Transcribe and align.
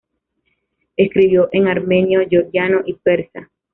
Escribió 0.97 1.49
en 1.51 1.67
armenio, 1.67 2.21
georgiano 2.27 2.81
y 2.87 2.93
persa. 2.95 3.51